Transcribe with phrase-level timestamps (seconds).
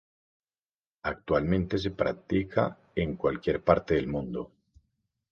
[1.03, 4.51] Actualmente se practica en cualquier parte del mundo.